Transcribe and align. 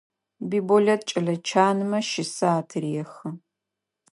Биболэт 0.49 1.01
кӏэлэ 1.09 1.35
чанмэ 1.47 1.99
щысэ 2.09 2.47
атырехы. 2.59 3.29